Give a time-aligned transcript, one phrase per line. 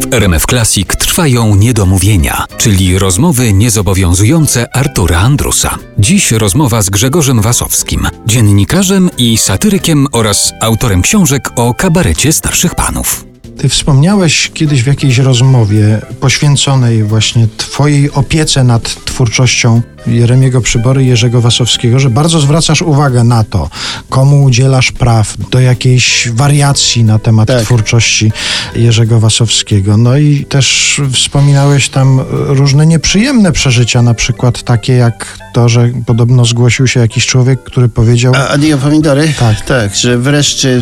[0.00, 5.78] W RMF Classic trwają niedomówienia, czyli rozmowy niezobowiązujące Artura Andrusa.
[5.98, 13.24] Dziś rozmowa z Grzegorzem Wasowskim, dziennikarzem i satyrykiem oraz autorem książek o kabarecie starszych panów.
[13.58, 21.06] Ty wspomniałeś kiedyś w jakiejś rozmowie poświęconej właśnie Twojej opiece nad twórczością Jeremiego Przybory i
[21.06, 23.70] Jerzego Wasowskiego, że bardzo zwracasz uwagę na to,
[24.08, 27.62] komu udzielasz praw do jakiejś wariacji na temat Tak.
[27.62, 28.32] twórczości
[28.76, 29.96] Jerzego Wasowskiego.
[29.96, 36.44] No i też wspominałeś tam różne nieprzyjemne przeżycia, na przykład takie jak to, że podobno
[36.44, 38.32] zgłosił się jakiś człowiek, który powiedział...
[38.36, 39.32] A Adio Pomidory?
[39.38, 39.60] Tak.
[39.60, 40.80] Tak, że wreszcie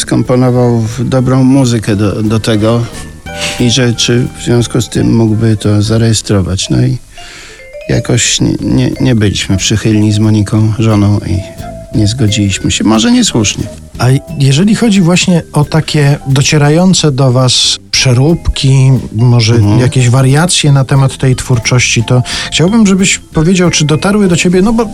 [0.00, 2.84] skomponował dobrą muzykę do, do tego
[3.60, 6.70] i że czy w związku z tym mógłby to zarejestrować.
[6.70, 6.98] No i
[7.90, 11.40] jakoś nie, nie, nie byliśmy przychylni z Moniką, żoną i
[11.98, 12.84] nie zgodziliśmy się.
[12.84, 13.64] Może niesłusznie.
[13.98, 14.06] A
[14.38, 21.36] jeżeli chodzi właśnie o takie docierające do Was przeróbki, może jakieś wariacje na temat tej
[21.36, 24.86] twórczości, to chciałbym, żebyś powiedział, czy dotarły do Ciebie, no bo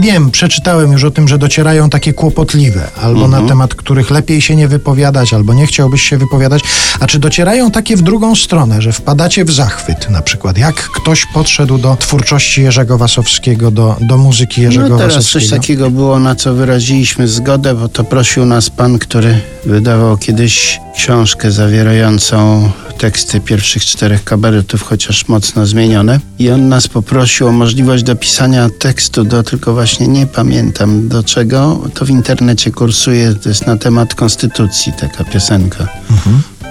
[0.00, 4.56] wiem, przeczytałem już o tym, że docierają takie kłopotliwe, albo na temat których lepiej się
[4.56, 6.62] nie wypowiadać, albo nie chciałbyś się wypowiadać,
[7.00, 11.26] a czy docierają takie w drugą stronę, że wpadacie w zachwyt na przykład, jak ktoś
[11.34, 15.44] podszedł do twórczości Jerzego Wasowskiego, do, do muzyki Jerzego No teraz Wasowskiego?
[15.44, 20.80] coś takiego było, na co wyraziliśmy zgodę, bo to prosił nas pan, który wydawał kiedyś
[20.96, 22.51] książkę zawierającą
[22.98, 26.20] teksty pierwszych czterech kabaretów, chociaż mocno zmienione.
[26.38, 31.80] I on nas poprosił o możliwość dopisania tekstu do, tylko właśnie nie pamiętam do czego.
[31.94, 35.88] To w internecie kursuje, to jest na temat konstytucji taka piosenka.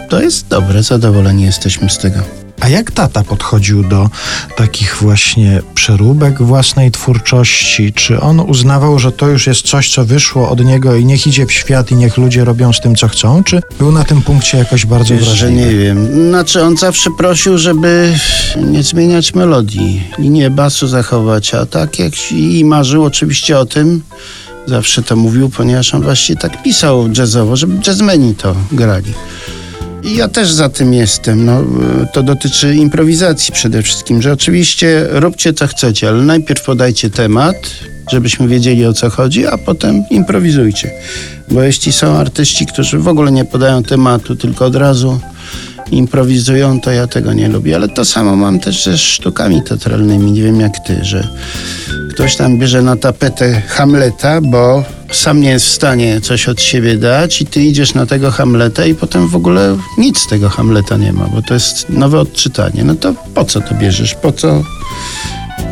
[0.09, 2.19] To jest dobre, zadowoleni jesteśmy z tego.
[2.61, 4.09] A jak tata podchodził do
[4.55, 7.93] takich właśnie przeróbek własnej twórczości?
[7.93, 11.45] Czy on uznawał, że to już jest coś, co wyszło od niego i niech idzie
[11.45, 13.43] w świat i niech ludzie robią z tym, co chcą?
[13.43, 15.65] Czy był na tym punkcie jakoś bardzo Wiesz, że wrażliwy?
[15.65, 16.29] nie wiem.
[16.29, 18.13] Znaczy on zawsze prosił, żeby
[18.57, 24.01] nie zmieniać melodii, linię basu zachować, a tak jak i marzył oczywiście o tym,
[24.67, 29.13] zawsze to mówił, ponieważ on właśnie tak pisał jazzowo, żeby jazzmeni to grali.
[30.03, 31.45] I ja też za tym jestem.
[31.45, 31.63] No,
[32.13, 37.55] to dotyczy improwizacji przede wszystkim, że oczywiście róbcie co chcecie, ale najpierw podajcie temat,
[38.11, 40.91] żebyśmy wiedzieli o co chodzi, a potem improwizujcie.
[41.51, 45.19] Bo jeśli są artyści, którzy w ogóle nie podają tematu, tylko od razu
[45.91, 47.75] improwizują, to ja tego nie lubię.
[47.75, 50.31] Ale to samo mam też ze sztukami teatralnymi.
[50.31, 51.27] Nie wiem jak ty, że
[52.11, 56.97] ktoś tam bierze na tapetę Hamleta, bo sam nie jest w stanie coś od siebie
[56.97, 60.97] dać i ty idziesz na tego Hamleta i potem w ogóle nic z tego Hamleta
[60.97, 62.83] nie ma, bo to jest nowe odczytanie.
[62.83, 64.15] No to po co to bierzesz?
[64.15, 64.63] Po co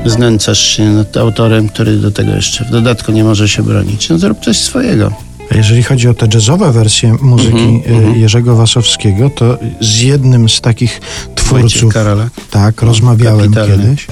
[0.05, 4.09] znęcasz się nad autorem, który do tego jeszcze w dodatku nie może się bronić?
[4.09, 5.28] No zrób coś swojego.
[5.55, 10.61] Jeżeli chodzi o te jazzowe wersje muzyki Mhm, y, Jerzego Wasowskiego, to z jednym z
[10.61, 11.01] takich
[11.35, 11.93] twórców...
[11.93, 12.29] Karolak.
[12.51, 13.83] Tak, rozmawiałem kapitalny.
[13.83, 14.07] kiedyś.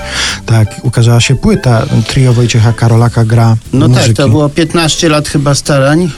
[0.46, 4.08] Tak, ukazała się płyta trio Wojciecha Karolaka gra No muzyki.
[4.08, 6.09] tak, to było 15 lat chyba starań.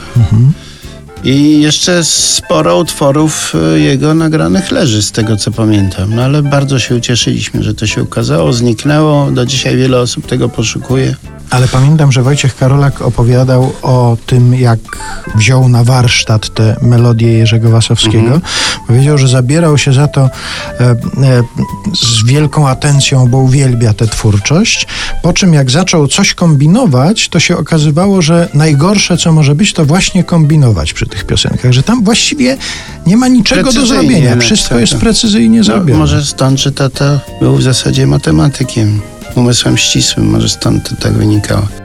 [1.24, 6.14] I jeszcze sporo utworów y, jego nagranych leży, z tego co pamiętam.
[6.14, 9.30] No ale bardzo się ucieszyliśmy, że to się ukazało, zniknęło.
[9.30, 11.14] Do dzisiaj wiele osób tego poszukuje.
[11.50, 14.78] Ale pamiętam, że Wojciech Karolak opowiadał o tym, jak
[15.34, 18.40] wziął na warsztat te melodie Jerzego Wasowskiego.
[18.86, 20.30] Powiedział, że zabierał się za to e,
[20.80, 20.96] e,
[21.94, 24.86] z wielką atencją, bo uwielbia tę twórczość.
[25.22, 29.84] Po czym jak zaczął coś kombinować, to się okazywało, że najgorsze, co może być, to
[29.84, 31.72] właśnie kombinować przy tych piosenkach.
[31.72, 32.56] Że tam właściwie
[33.06, 34.36] nie ma niczego do zrobienia.
[34.36, 35.98] Wszystko tak, jest precyzyjnie No, zrobione.
[35.98, 39.00] może stąd, że tata był w zasadzie matematykiem,
[39.40, 40.26] umysłem ścisłym.
[40.26, 41.79] Może stąd to tak wynikało.